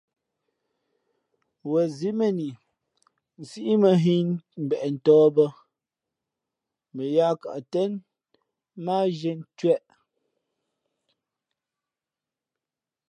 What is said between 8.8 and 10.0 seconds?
mά á zhīē ncwěʼ.